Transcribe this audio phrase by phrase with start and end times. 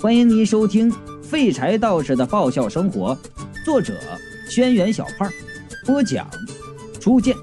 [0.00, 0.92] 欢迎您收听
[1.24, 3.16] 《废柴道士的爆笑生活》，
[3.64, 3.98] 作者：
[4.48, 5.28] 轩辕小胖，
[5.84, 6.30] 播讲：
[7.00, 7.34] 初见。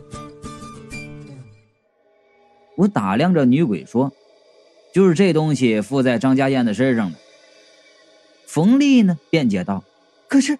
[2.77, 4.09] 我打量着女鬼说
[4.93, 7.17] ：“就是这东西附在张家燕的身上的。”
[8.47, 9.83] 冯丽呢辩解道
[10.29, 10.57] ：“可是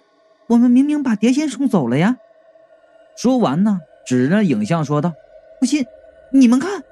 [0.47, 2.17] 我们明明把碟仙送走了呀！”
[3.15, 5.13] 说完呢，指着影像说道
[5.61, 5.85] ：“不信，
[6.33, 6.83] 你们看。”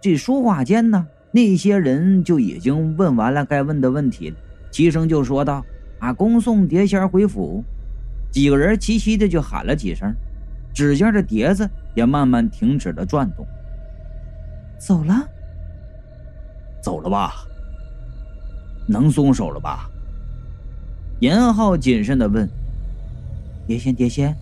[0.00, 1.06] 这说话间呢。
[1.34, 4.36] 那些人就已经问完了该问的问题了，
[4.70, 5.66] 齐声就说道
[5.98, 7.64] ：“啊，恭送碟仙回府。”
[8.30, 10.14] 几个人齐齐的就喊了几声，
[10.72, 13.44] 指尖的碟子也慢慢停止了转动。
[14.78, 15.28] 走了，
[16.80, 17.44] 走了吧？
[18.86, 19.90] 能松手了吧？
[21.18, 22.48] 严浩谨慎的问
[23.66, 24.32] ：“碟仙，碟仙，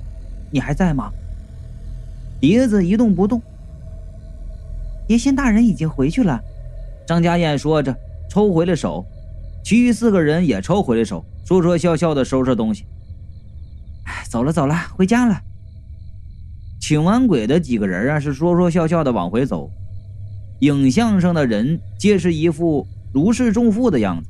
[0.50, 1.10] 你还在吗？”
[2.38, 3.40] 碟子一动不动。
[5.06, 6.38] 碟仙大人已经回去了。
[7.06, 7.94] 张家燕说着，
[8.30, 9.04] 抽回了手，
[9.64, 12.84] 其余四个人也抽回了手，说说笑笑的收拾东西。
[14.28, 15.40] 走了走了，回家了。
[16.80, 19.70] 请完鬼的几个人啊，是说说笑笑的往回走。
[20.60, 24.28] 影像上的人皆是一副如释重负的样子，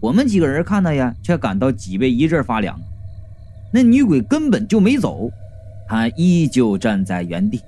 [0.00, 2.78] 我们几个人看到呀，却感到脊背一阵发凉。
[3.72, 5.30] 那女鬼根本就没走，
[5.88, 7.60] 她依旧站在原地。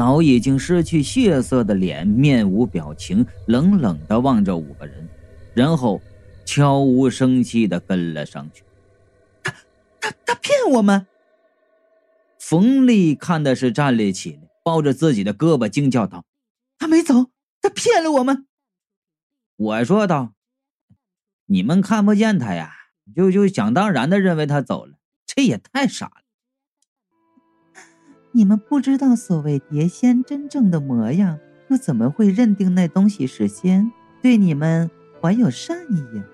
[0.00, 5.06] 早已经失去血色的脸，面无表情，冷冷的望着五个人，
[5.52, 6.00] 然后
[6.46, 8.64] 悄无声息的跟了上去。
[9.42, 9.54] 他
[10.00, 11.06] 他他骗我们！
[12.38, 16.24] 冯丽看的是站立起来，抱着自己的胳膊惊叫道
[16.80, 17.26] ：“他没走，
[17.60, 18.46] 他骗了我们！”
[19.56, 20.32] 我说道
[21.44, 22.72] ：“你们看不见他呀，
[23.14, 24.94] 就就想当然的认为他走了，
[25.26, 26.22] 这也太傻了。”
[28.32, 33.90] 你们不知道所谓碟仙真正的模样，又怎么会认定那东西是仙，
[34.22, 34.88] 对你们
[35.20, 36.24] 怀有善意呀？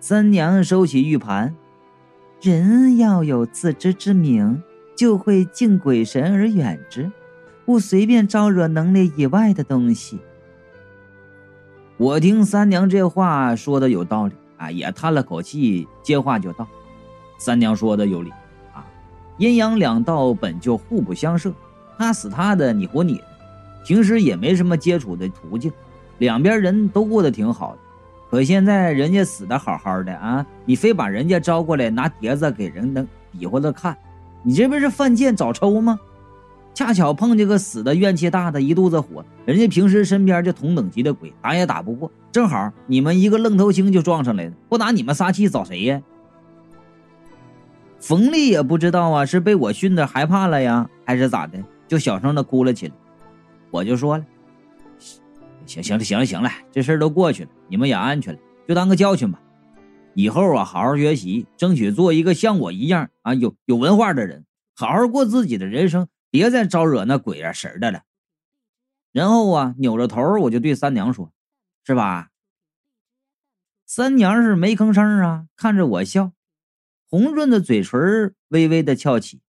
[0.00, 1.54] 三娘收起玉盘，
[2.40, 4.62] 人要有自知之明，
[4.96, 7.10] 就会敬鬼神而远之，
[7.66, 10.18] 不随便招惹能力以外的东西。
[11.98, 16.66] 我听三娘这话说的有道理啊，也叹了口气，接话就道
[17.38, 18.32] ：“三娘说的有理。”
[19.38, 21.52] 阴阳两道本就互不相涉，
[21.96, 23.24] 他死他的，你活你的，
[23.86, 25.72] 平时也没什么接触的途径，
[26.18, 27.78] 两边人都过得挺好的。
[28.30, 33.96] 可现在人家死的好好的啊，你非把人家招过来拿碟子给人能比划着看，
[34.42, 35.98] 你这不是犯贱找抽吗？
[36.74, 46.02] 恰巧碰见个死的怨气大的一肚子火，人家平时身边就同等级的鬼打也打不过，正好你们一个愣头青就撞上来了，不打你们撒气找谁呀？
[48.00, 51.62] 冯丽也不知道啊，是被我训的害怕了呀，还是咋的？
[51.86, 52.94] 就小声的哭了起来。
[53.70, 54.24] 我就说了
[55.66, 59.40] ：“行行了，行了，行了，这事儿都过去了，你们也安全了，就当个教训吧。
[60.14, 68.02] 以后啊，好好学习，争取做一个像我一样啊有有文化的人，好好过自己的人生，别再招惹那鬼啊神的了。”
[69.12, 71.32] 然后啊，扭着头我就对三娘说
[71.84, 72.28] ：“是吧？”
[73.86, 76.32] 三娘是没吭声啊，看着我笑。
[77.10, 79.40] 红润的嘴唇微微的翘起。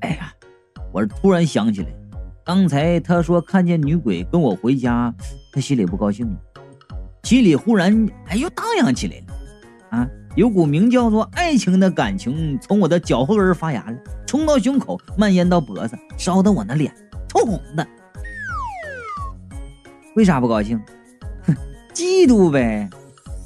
[0.00, 0.32] 哎呀，
[0.90, 1.88] 我突然想起来，
[2.42, 5.14] 刚才他说看见女鬼跟我回家，
[5.52, 6.36] 他心里不高兴了，
[7.24, 9.26] 心里忽然哎又荡漾起来了。
[9.90, 16.90] 啊，有股名叫做爱情的感情从我的脚后跟发芽了，冲到胸口，蔓延到脖子，烧得我那脸
[17.28, 17.86] 通红的。
[20.16, 20.80] 为啥不高兴？
[21.42, 21.54] 哼，
[21.92, 22.88] 嫉妒呗。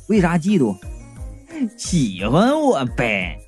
[0.09, 0.77] 为啥嫉妒？
[1.77, 3.39] 喜欢我呗？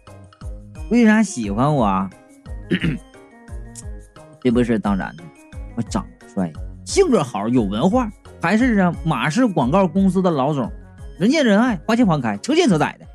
[0.91, 2.11] 为啥喜欢我？
[4.41, 5.25] 这不是当然的，
[5.77, 6.53] 我长得帅，
[6.85, 8.11] 性格好，有文化，
[8.43, 10.71] 还是啊马氏广告公司的老总，
[11.19, 13.07] 人见人爱，花见花开，车见车载的。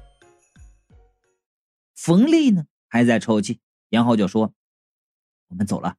[1.95, 4.53] 冯丽呢还在抽泣，然后就说
[5.49, 5.95] ：“我们走了。”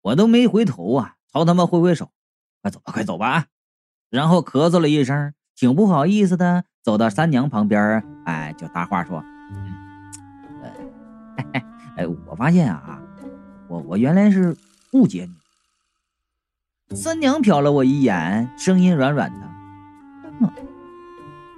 [0.00, 2.10] 我都没回头啊，朝他们挥挥手
[2.62, 3.46] ：“快走吧，快走吧。”
[4.08, 6.64] 然后咳嗽了一声，挺不好意思的。
[6.88, 9.22] 走到三娘旁边，哎，就搭话说
[10.64, 11.62] ：“呃，
[11.96, 12.98] 哎，我发现啊，
[13.68, 14.56] 我我原来是
[14.94, 15.28] 误解
[16.88, 19.46] 你。”三娘瞟了我一眼，声音软软的：“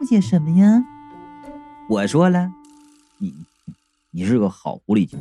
[0.02, 0.82] 误解什么呀？”
[1.88, 2.50] 我说了
[3.18, 3.32] ：“你
[4.10, 5.16] 你是个好狐狸精。”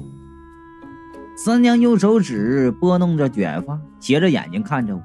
[1.38, 5.04] 三娘用手指拨弄着卷发，斜着眼睛看着我，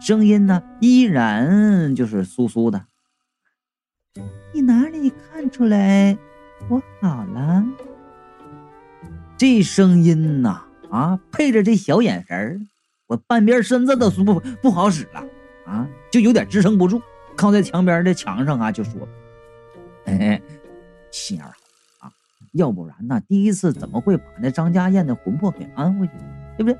[0.00, 2.84] 声音呢依然就是酥酥的。
[4.52, 6.16] 你哪里看出来
[6.68, 7.64] 我好了？
[9.36, 12.60] 这声音呐，啊，配着这小眼神儿，
[13.08, 15.24] 我半边身子都不不好使了
[15.66, 17.02] 啊，就有点支撑不住。
[17.36, 18.92] 靠在墙边的墙上啊，就说
[20.06, 20.40] ：“哎，
[21.10, 21.52] 心眼好
[22.06, 22.12] 啊，
[22.52, 26.12] 要不然呢，第一次怎么会把那张家燕的魂魄给安回去，
[26.56, 26.78] 对不对？”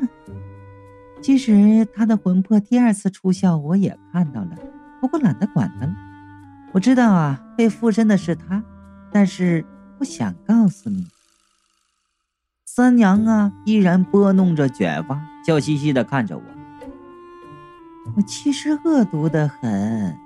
[1.20, 4.56] 其实他的魂魄第二次出窍，我也看到了，
[5.00, 5.94] 不过懒得管他了。
[6.72, 8.62] 我知道啊，被附身的是他，
[9.12, 9.64] 但是
[9.98, 11.06] 不想告诉你。
[12.64, 16.42] 三娘啊，依然拨弄着卷发，笑嘻嘻的看着我。
[18.16, 20.16] 我其实恶毒的很，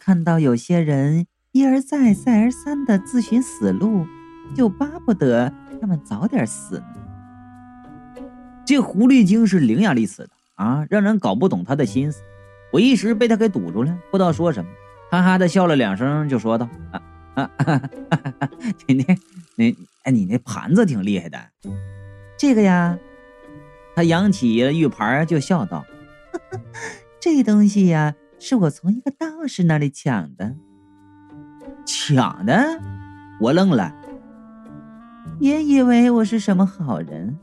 [0.00, 4.06] 看到有些人一而再、再而三的自寻死路，
[4.54, 8.22] 就巴不得他们早点死呢。
[8.64, 12.20] 这狐狸精是伶牙俐齿的啊，让人搞不懂她的心思。
[12.72, 14.70] 我一时被他给堵住了，不知道说什么，
[15.10, 17.02] 哈哈的笑了两声，就说道：“啊
[17.34, 18.48] 啊，哈哈
[18.86, 19.18] 你那
[19.56, 21.38] 那哎，你那盘子挺厉害的。
[22.36, 22.98] 这个呀，
[23.94, 25.84] 他扬起了玉盘，就笑道：
[27.20, 30.56] 这东西呀，是我从一个道士那里抢的。
[31.86, 32.80] 抢的？
[33.40, 33.94] 我愣了，
[35.38, 37.38] 别以为我是什么好人。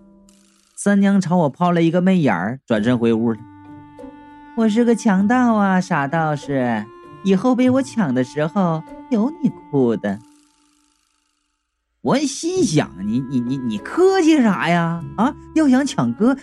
[0.75, 3.39] 三娘朝我抛了一个媚眼儿，转身回屋了。
[4.55, 6.85] 我是个强盗啊，傻道士！
[7.23, 10.19] 以后被我抢的时候，有你哭的。
[12.01, 15.03] 我心想：你你你你客气啥呀？
[15.17, 16.37] 啊，要想抢哥，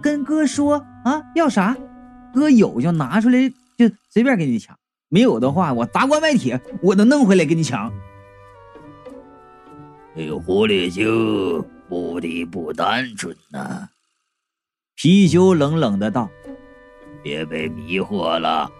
[0.00, 1.76] 跟哥说啊，要啥，
[2.32, 4.74] 哥有就拿出来，就随便给你抢；
[5.10, 7.92] 没有的话，我砸棺卖铁，我都弄回来给你抢。
[10.16, 11.64] 这个狐狸精。
[11.90, 13.88] 目的不单纯呐，
[14.96, 16.30] 貔貅冷冷的道
[17.22, 18.70] ：“别被迷惑了。”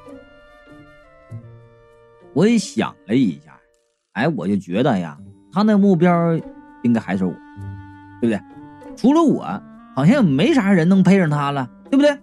[2.33, 3.59] 我也想了一下，
[4.13, 5.19] 哎，我就觉得呀，
[5.53, 6.39] 他那目标
[6.83, 7.33] 应该还是我，
[8.21, 8.41] 对不对？
[8.97, 9.43] 除了我，
[9.97, 12.17] 好像也没啥人能配上他了，对不对？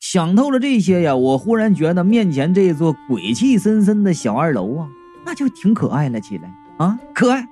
[0.00, 4.88] 想透了这些呀，我忽然觉得面前这座鬼气森森的小二楼啊，
[5.24, 7.46] 那就挺可爱了起来啊，可爱。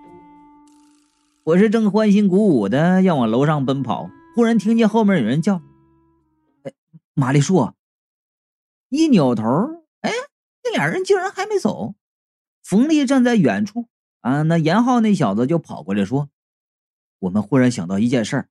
[1.44, 5.62] 我是正欢欣鼓舞的要往楼上奔跑，忽然听见后面有人叫：“，
[7.18, 7.76] 玛丽说！”
[8.90, 9.42] 一扭头，
[10.00, 10.10] 哎，
[10.62, 11.96] 那俩人竟然还没走。
[12.62, 13.88] 冯丽站在远处，
[14.20, 16.30] 啊，那严浩那小子就跑过来说
[17.18, 18.48] ：“我们忽然想到一件事儿，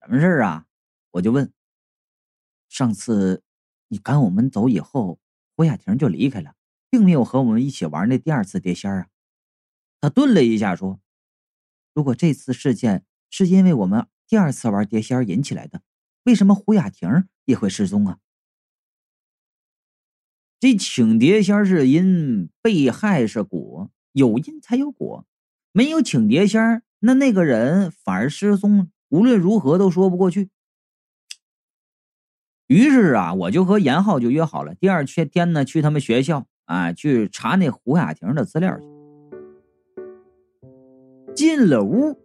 [0.00, 0.66] 什么事儿啊？”
[1.12, 1.52] 我就问
[2.68, 3.42] ：“上次
[3.88, 5.18] 你赶我们走以后，
[5.56, 6.54] 胡雅婷就离开了，
[6.88, 9.08] 并没有和我们一起玩那第二次碟仙啊？”
[10.00, 11.00] 他顿了一下说。
[11.92, 15.82] 如果这次事件是因为我们第二次玩碟仙引起来的，
[16.24, 18.18] 为什么胡雅婷也会失踪啊？
[20.60, 25.26] 这请碟仙是因，被害是果，有因才有果，
[25.72, 30.48] 没有请碟仙，那那个人反而失踪，无论如何都说不过去。
[32.66, 38.86] 于是啊，我就和严浩就约好了，第二天呢去他们学校啊，去查那胡雅婷的资料去。
[41.34, 42.18] 进了屋，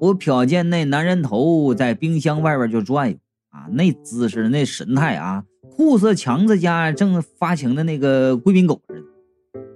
[0.00, 3.18] 我瞟见那男人头在冰箱外边就转悠
[3.52, 5.44] 啊，那姿势、那神态啊，
[5.76, 9.02] 酷似强子家正发情的那个贵宾狗似的。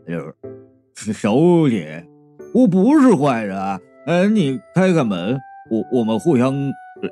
[0.08, 2.06] 哎呦，小姐，
[2.54, 3.56] 我不是坏人，
[4.06, 5.38] 哎，你开开门，
[5.70, 6.54] 我我们互相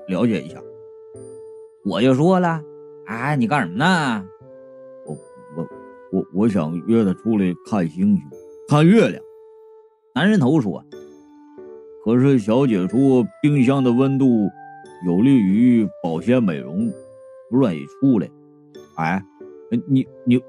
[0.09, 0.59] 了解一下。
[1.85, 2.61] 我就说了，
[3.07, 4.25] 哎，你干什么呢？
[5.07, 5.13] 我
[5.57, 5.69] 我
[6.13, 8.23] 我我想约他出来看星星，
[8.69, 9.23] 看月亮。
[10.15, 10.83] 男人头说。
[12.05, 14.51] 可是小姐说冰箱的温度
[15.07, 16.91] 有利于保鲜美容，
[17.51, 18.31] 不愿意出来。
[18.97, 19.23] 哎，
[19.71, 20.43] 你你你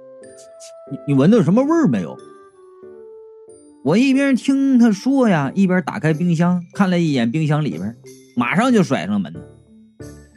[1.08, 2.18] 你闻到什么味儿没有？
[3.84, 7.96] 我一边听他说呀，一边打开冰箱看了一眼冰箱里边，
[8.36, 9.34] 马上就甩上门。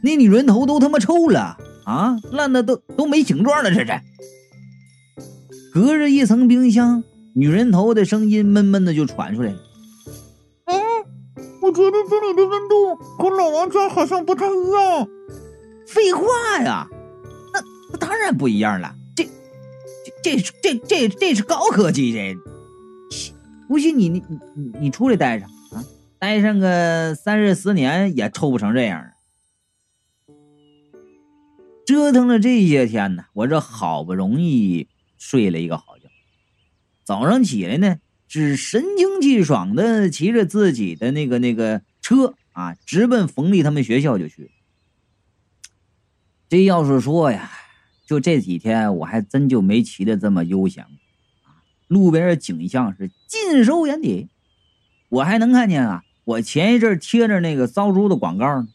[0.03, 4.01] 那女人头都他妈臭了啊，烂的都都没形状了，这是。
[5.73, 9.59] 隔着一层冰箱，女人头的声音闷闷的就传出来了。
[11.79, 15.09] 觉得这里的温度和老王家好像不太一样。
[15.87, 16.25] 废话
[16.61, 16.89] 呀，
[17.53, 17.61] 那
[17.93, 18.97] 那当然不一样了。
[19.15, 19.25] 这
[20.25, 22.37] 这这这这这是高科技，这
[23.69, 24.21] 不信你你
[24.57, 25.85] 你你出来待上啊，
[26.19, 29.13] 待上个三十年也臭不成这样。
[31.87, 36.09] 折腾了这些天呢，我这好不容易睡了一个好觉，
[37.05, 37.99] 早上起来呢。
[38.29, 44.51] 只神清气爽的骑着自己的那个那个车啊，直奔冯丽他们学校就去。
[46.49, 47.51] 这要是说呀，
[48.07, 51.65] 就这几天我还真就没骑的这么悠闲啊！
[51.89, 54.29] 路边的景象是尽收眼底，
[55.09, 58.69] 我还能看见啊，我前一阵贴着那个骚猪的广告呢，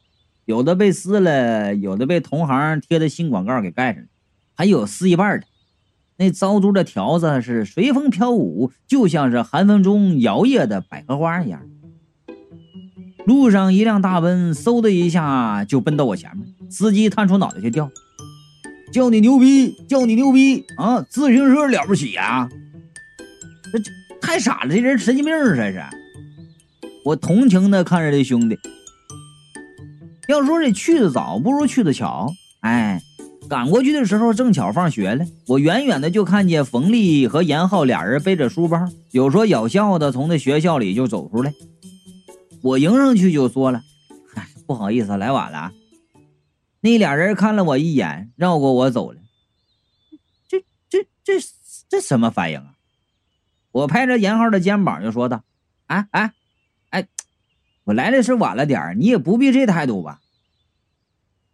[0.45, 4.10] 有的被撕了，有的被同行贴的新广告给盖上了。
[4.55, 5.48] 还有撕一半的。
[6.17, 11.62] 那糟猪的条子是随风飘舞，就像是寒风中摇曳的百合花一样。
[13.25, 17.89] 路上一辆大奔，嗖的一下就奔到我前面，司机探出脑袋就叫
[18.93, 21.01] ：“叫你牛逼，叫你牛逼啊！
[21.10, 22.48] 自行车了不起呀？
[23.72, 23.91] 这这
[24.22, 25.82] 太傻了，这人神经病这是。”
[27.05, 28.58] 我同情的看着这兄弟。
[30.27, 32.32] 要说这去的早，不如去的巧。
[32.60, 33.01] 哎。
[33.53, 35.27] 赶过去的时候，正巧放学了。
[35.45, 41.53] 我远远的就看见冯丽和严浩俩人背着书包，有说有笑的从那学校里就走出来。
[42.63, 43.83] 我迎上去就说了
[44.65, 45.72] ：“不好意思，来晚了。”
[46.81, 49.19] 那俩人看了我一眼，绕过我走了。
[50.48, 51.33] 这、这、这、
[51.88, 52.74] 这什么反应啊？
[53.72, 55.43] 我拍着严浩的肩膀就说道
[55.86, 56.33] ：“哎、哎、
[56.89, 57.07] 哎，
[57.83, 60.22] 我来的是晚了点你也不必这态度吧？”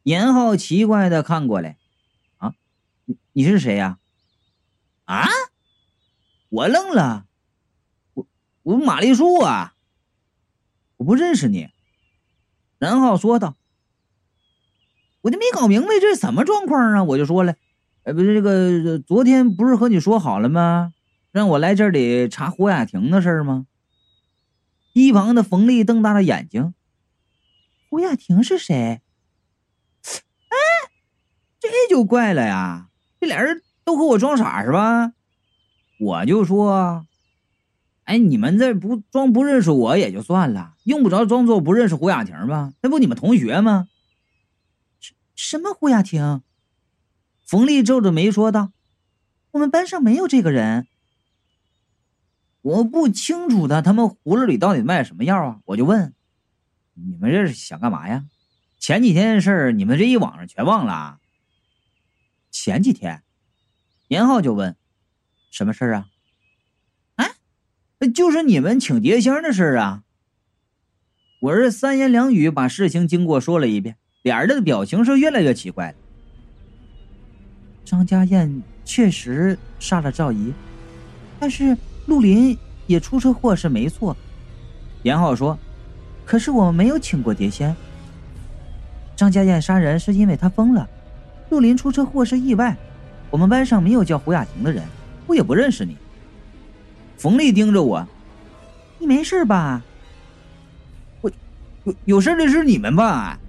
[0.04, 1.76] 严浩奇怪的看过来。
[3.40, 4.00] 你是谁呀？
[5.06, 5.26] 啊！
[6.50, 7.26] 我愣了，
[8.14, 8.28] 我
[8.64, 9.76] 我玛丽树啊，
[10.98, 11.70] 我不认识你。
[12.80, 13.56] 然后说道
[15.24, 17.56] ：“我就没搞明白这是什么状况啊！”我就说了
[18.04, 20.92] ：“呃，不是这个，昨天不是和你说好了吗？
[21.32, 23.68] 让我来这里查胡雅婷的事吗？”
[24.92, 26.74] 一旁的冯丽瞪大了眼睛
[27.90, 28.76] ：“胡雅婷是谁？”
[30.52, 30.58] 哎，
[31.58, 32.89] 这就怪了呀！
[33.20, 35.12] 这俩人都给我装傻是吧？
[36.00, 37.06] 我就说，
[38.06, 42.74] 哎，你们这不装不认识我也就算了，用不着装作不认识胡雅婷吧？
[42.82, 43.88] 那不你们同学吗？
[45.00, 46.42] 什什么胡雅婷？
[47.46, 48.72] 冯丽皱着眉说道
[49.52, 50.88] ：“我们班上没有这个人。”
[52.62, 55.60] 我不清楚他他们葫芦里到底卖什么药啊？
[55.66, 56.14] 我就问，
[56.94, 58.26] 你们这是想干嘛呀？
[58.78, 61.20] 前几天的事儿，你们这一网上全忘了。
[62.52, 63.24] 前几天，
[64.08, 64.76] 严浩就问
[65.52, 66.08] ：“什么事儿啊
[67.16, 67.26] ？”“啊，
[68.14, 70.04] 就是你们请碟仙的事儿啊。”
[71.42, 75.98] 我是三言两语把事情经过说了一遍，俩人的表情是越来越奇怪了。
[77.86, 80.54] 张家燕确实杀了赵姨，
[81.40, 81.78] 但是
[82.08, 84.16] 陆林也出车祸是没错。
[85.04, 85.58] 严浩说
[86.26, 87.74] ：“可是我没有请过碟仙。
[89.16, 90.90] 张家燕杀人是因为他疯了。”
[91.50, 92.78] 陆林出车祸是意外，
[93.30, 94.84] 我们班上没有叫胡雅婷的人，
[95.26, 95.98] 我也不认识你。
[97.18, 98.08] 冯丽盯着我，
[98.98, 99.82] 你没事吧？
[101.22, 101.32] 我
[101.84, 103.40] 有有事的是你们吧？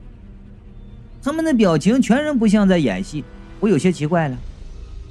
[1.23, 3.23] 他们的表情全然不像在演戏，
[3.61, 4.37] 我有些奇怪了，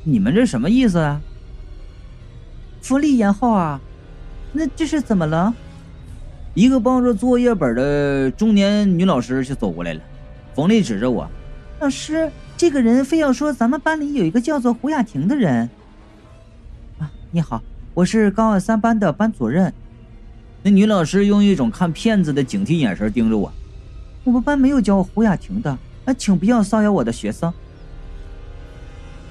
[0.04, 1.22] 你们这什么意思啊？
[2.82, 3.80] 冯丽言浩啊，
[4.52, 5.54] 那这是怎么了？
[6.56, 10.02] 一个抱着作业本的中年女老师就走过来了，
[10.56, 11.30] 冯丽指着我，
[11.80, 12.30] 老师。
[12.60, 15.70] 这个人非要说咱们班里有一个叫做胡雅婷的人。
[16.98, 17.64] 啊，你好，
[17.94, 19.74] 我是高二三班的班主任。
[20.62, 23.50] 那女老师用一种看骗子的警惕眼神盯着我。
[24.26, 25.72] 我们班没有叫胡雅婷的，
[26.04, 27.54] 啊，请不要骚扰我的学生。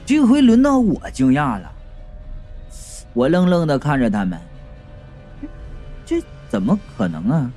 [0.06, 1.70] 这回轮到我惊讶了，
[3.12, 4.40] 我愣愣的看着他们。
[6.06, 7.52] 这怎么可能啊？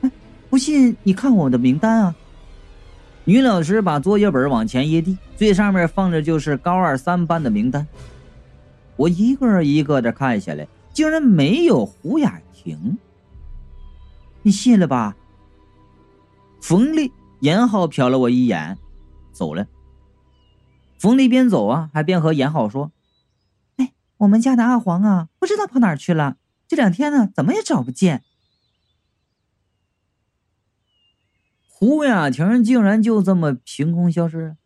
[0.00, 0.10] 哎，
[0.48, 2.14] 不信你看我的名单啊。
[3.24, 7.86] 女老师把作业本往前一递，最上面放着就是高二三班的名单。
[8.96, 12.98] 我一个一个的看下来，竟然没有胡雅婷。
[14.42, 15.14] 你信了吧？
[16.60, 18.78] 冯丽、严浩瞟了我一眼，
[19.32, 19.66] 走了。
[20.98, 22.90] 冯丽边走啊，还边和严浩说
[23.76, 26.36] ：“哎，我们家的阿黄啊，不知道跑哪去了，
[26.66, 28.22] 这两天呢，怎么也找不见。”
[31.80, 34.56] 胡雅婷竟然就这么凭空消失了，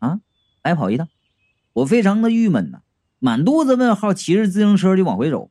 [0.00, 0.18] 啊，
[0.62, 1.06] 白跑一趟，
[1.74, 2.80] 我非常的郁闷呐，
[3.20, 5.48] 满肚子问号，骑着自行车就往回走。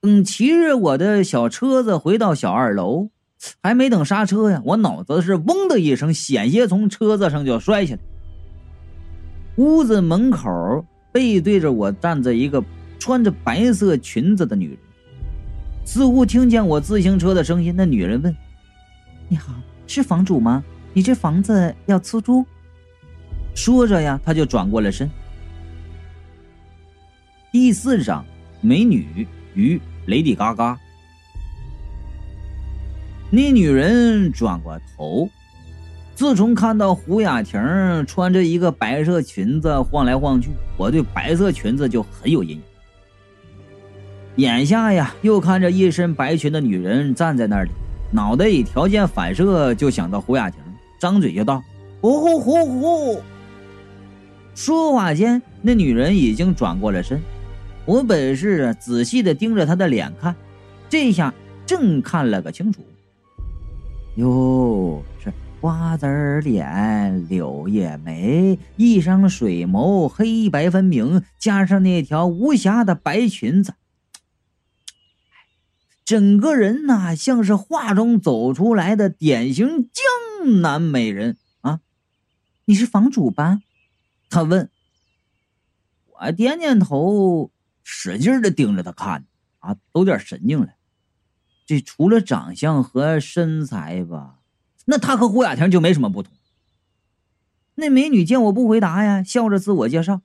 [0.00, 3.10] 等骑着我的小车子回到小二楼，
[3.60, 8.00] 还没等刹车呀，我脑子是嗡的一声，险些从车子上就摔下来。
[9.56, 12.62] 屋子门口背对着我站着一个
[13.00, 14.78] 穿着白色裙子的女人，
[15.84, 18.32] 似乎听见我自行车的声音，那女人问。
[19.32, 19.52] 你好，
[19.86, 20.64] 是房主吗？
[20.92, 22.44] 你这房子要出租？
[23.54, 25.08] 说着呀，他就转过了身。
[27.52, 28.24] 第四章，
[28.60, 30.76] 美女与雷迪嘎嘎。
[33.30, 35.30] 那女人转过头，
[36.16, 37.60] 自从看到胡雅婷
[38.08, 42.62] 穿着一个白色裙子晃来晃去，我对白色裙子就很有阴影。
[44.38, 47.70] 眼下呀，又看着一身白裙的女人站在那里。
[48.12, 50.60] 脑袋里条件反射就想到胡雅婷，
[50.98, 51.62] 张嘴就道
[52.02, 53.22] ：“呼呼呼呼！”
[54.54, 57.20] 说话间，那女人已经转过了身。
[57.86, 60.34] 我本是仔细的盯着她的脸看，
[60.88, 61.32] 这下
[61.64, 62.82] 正看了个清楚。
[64.16, 66.06] 哟，是瓜子
[66.42, 73.72] 脸、柳叶眉，一双水眸黑白分明，加上那条无瑕的白裙子，
[76.10, 81.78] 整个人呐像是画中走出来的典型江南美人啊！
[82.64, 83.60] 你是房主吧？
[84.28, 84.68] 他问。
[86.08, 87.52] 我点点头。
[87.84, 89.24] 使劲的盯着他看，
[89.60, 90.70] 啊，都点神经了。
[91.64, 94.40] 这除了长相和身材吧，
[94.86, 96.32] 那他和胡雅婷就没什么不同。
[97.76, 100.22] 那美女见我不回答呀，笑着自我介绍：“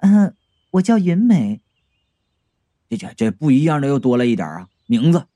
[0.00, 0.36] 嗯，
[0.72, 1.62] 我叫云美。”
[2.88, 5.26] 这这这不一样的又多了一点啊，名字。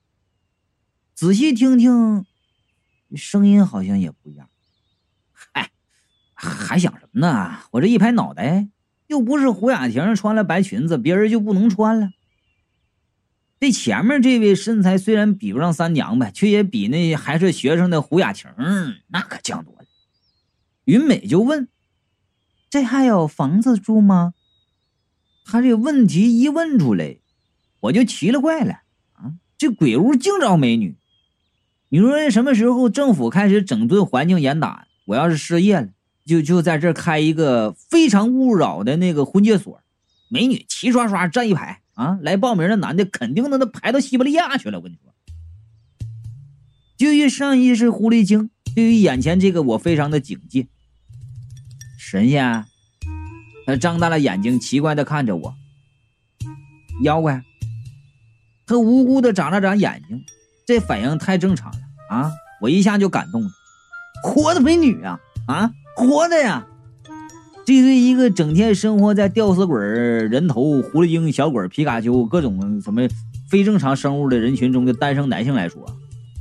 [1.14, 2.24] 仔细听听，
[3.14, 4.48] 声音好像也不一样。
[5.32, 5.70] 嗨，
[6.34, 7.60] 还想什么呢？
[7.72, 8.68] 我这一拍脑袋。
[9.06, 12.10] 又不是胡雅婷穿了白裙子，别人就不能穿了。
[13.58, 18.48] 这前面这位身材虽然比不上三娘呗，却也比那还是学生的胡雅婷
[19.08, 19.84] 那可强多了。
[20.84, 21.68] 云美就问
[22.70, 24.34] ：“这还有房子住吗？”
[25.44, 27.18] 他这问题一问出来，
[27.80, 28.80] 我就奇了怪了
[29.14, 29.32] 啊！
[29.58, 30.96] 这鬼屋净招美女，
[31.88, 34.86] 你说什么时候政府开始整顿环境严打？
[35.06, 35.88] 我要是失业了。
[36.26, 39.82] 就就在这开一个非常勿扰的那个婚介所，
[40.28, 42.18] 美女齐刷刷站一排啊！
[42.22, 44.78] 来报名的男的肯定能那排到西伯利亚去了。
[44.78, 45.12] 我跟你说，
[46.96, 50.68] 就于上一世狐狸精，对于眼前这个我非常的警戒。
[51.98, 52.64] 神仙，
[53.66, 55.54] 他张大了眼睛，奇怪的看着我。
[57.02, 57.42] 妖怪，
[58.70, 60.22] 他无辜的眨了眨眼睛，
[60.64, 62.30] 这反应太正常了啊！
[62.60, 63.50] 我一下就感动了，
[64.22, 65.72] 活的美女啊啊！
[65.96, 66.64] 活的呀！
[67.66, 73.08] 这对一个整天生活在吊死鬼、人头、狐狸精、小鬼、皮卡丘各种什么
[73.50, 75.84] 非正常生物的人群中的单身男性来说，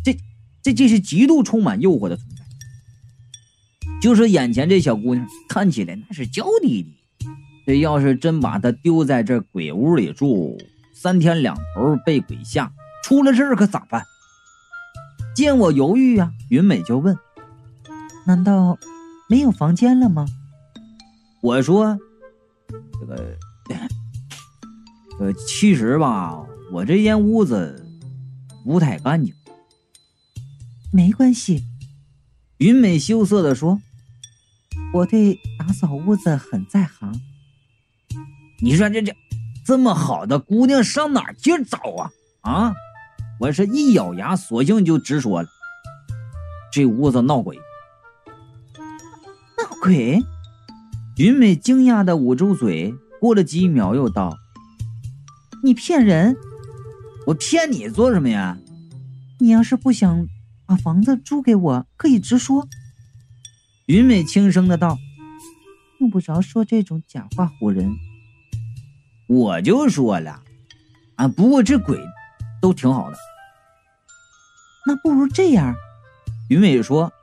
[0.05, 0.15] 这
[0.61, 2.43] 这这是极度充满诱惑的存在。
[4.03, 6.93] 就说眼前这小姑娘，看起来那是娇滴滴。
[7.65, 10.55] 这要是真把她丢在这鬼屋里住，
[11.01, 14.03] 三天两头被鬼吓，出了事可咋办？
[15.33, 17.17] 见我犹豫啊，云美就问
[18.27, 18.77] ：“难道？”
[19.29, 20.25] 没有房间了吗？
[21.41, 21.97] 我说，
[22.99, 23.38] 这个，
[25.19, 27.85] 呃，其实吧，我这间屋子
[28.65, 29.33] 不太干净。
[30.91, 31.63] 没关系，
[32.57, 33.79] 云美羞涩的说
[34.95, 37.21] ：“我对打扫屋子很在行。”
[38.62, 39.15] 你说这这
[39.69, 42.12] 这么好的姑娘上哪儿去找啊？
[42.41, 42.73] 啊！
[43.39, 45.47] 我是一咬牙，索性就直说了
[46.73, 47.55] ：“这屋子闹鬼。”
[49.62, 50.23] 闹鬼，
[51.17, 54.36] 云美惊讶的捂住嘴，过了几秒又道
[55.62, 56.36] ：“你骗人！
[57.27, 58.58] 我骗你做什么呀？
[59.38, 60.25] 你要是不想
[60.65, 62.67] 把房子租给我，可以直说。”
[63.86, 64.97] 云美轻声的道
[66.01, 67.93] ：“用不着说这种假话唬人。”
[69.29, 70.41] 我就说了，
[71.15, 71.97] 啊，不过这鬼
[72.59, 73.17] 都挺好的。
[74.85, 75.73] 那不如这样，
[76.49, 77.13] 云美说：“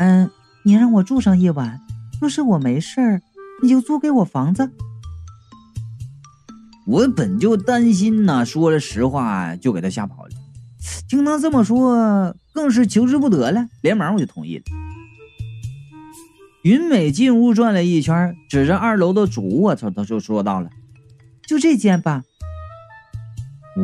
[0.00, 0.28] 嗯。”
[0.66, 1.78] 你让我住上一晚，
[2.18, 3.20] 若是我没事儿，
[3.62, 4.70] 你就租给我房子。
[6.86, 10.30] 我本就担心呢，说了实话就给他吓跑了。
[11.06, 14.64] 听他这么说，更是求之不得了，连忙我就同意了。
[16.62, 20.70] 云美进屋转了一圈，指着二楼的主卧，他他就说到了
[21.46, 22.22] ：“就这间吧。”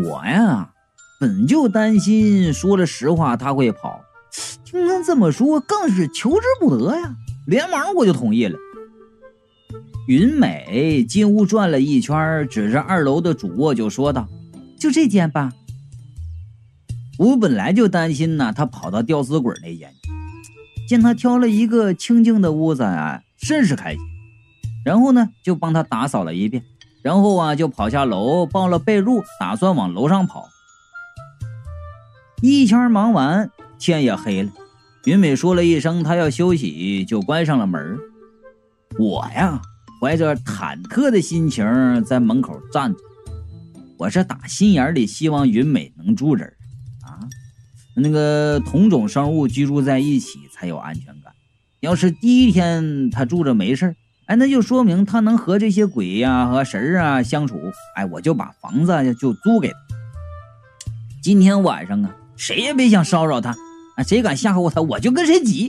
[0.05, 0.73] 我呀，
[1.18, 4.01] 本就担心说了实话他会跑。
[4.64, 7.16] 听他这么说，更是求之不得呀！
[7.46, 8.57] 连忙我就同意了。
[10.07, 14.29] 云美进屋转了一圈，指着二楼的主卧就说道
[14.79, 15.53] ：“就这间吧。”
[17.18, 19.92] 我本来就担心呢，他跑到吊死鬼那间，
[20.88, 24.01] 见他挑了一个清静的屋子啊，甚是开心。
[24.85, 26.64] 然后呢，就帮他打扫了一遍，
[27.02, 30.48] 然后啊，就跑下楼抱了被褥，打算往楼上跑。
[32.42, 33.50] 一圈忙完。
[33.82, 34.52] 天也黑了，
[35.06, 37.96] 云美说了一声她要休息，就关上了门。
[38.98, 39.58] 我呀，
[39.98, 42.98] 怀着忐忑的心情在门口站着。
[43.96, 46.54] 我是打心眼里希望云美能住这儿
[47.02, 47.24] 啊，
[47.96, 51.32] 那个同种生物居住在一起才有安全感。
[51.80, 53.96] 要是第一天她住着没事
[54.31, 57.61] 哎，那就说明他能和这些鬼呀和神啊相处。
[57.97, 59.77] 哎，我就把房子就租给他。
[61.21, 63.51] 今天晚上啊，谁也别想骚扰他，
[63.97, 64.05] 啊。
[64.05, 65.69] 谁敢吓唬他，我就跟谁急。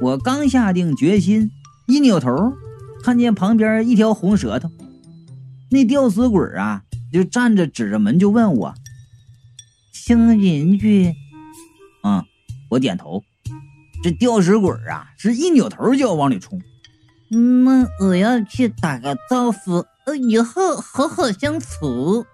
[0.00, 1.50] 我刚下定决心，
[1.88, 2.52] 一扭头，
[3.02, 4.70] 看见旁边一条红舌头，
[5.72, 8.72] 那吊死鬼啊，就站着指着门就问我
[9.92, 11.12] ：“想进去？”
[12.04, 12.24] 嗯，
[12.70, 13.24] 我点头。
[14.04, 16.62] 这吊死鬼啊，是一扭头就要往里冲。
[17.28, 22.24] 那我要去打个招呼，呃以后好好相处。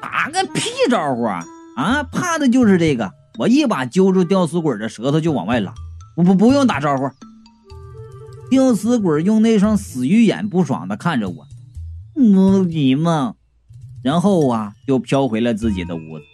[0.00, 1.44] 打个屁招呼啊！
[1.76, 3.12] 啊，怕的就是这个。
[3.38, 5.74] 我一把揪住吊死鬼的舌头就往外拉。
[6.16, 7.10] 不不不用打招呼。
[8.48, 11.46] 吊死鬼用那双死鱼眼不爽的看着我，
[12.14, 13.34] 无敌嘛。
[14.02, 16.24] 然后啊，就飘回了自己的屋子。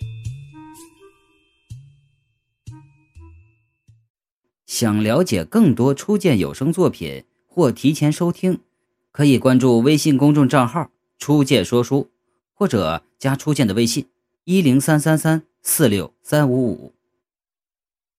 [4.78, 8.60] 想了解更多初见有声作品或提前收听，
[9.10, 12.10] 可以关注微信公众账号“初见说书”，
[12.52, 14.04] 或者加初见的微信：
[14.44, 16.95] 一零三三三四六三五五。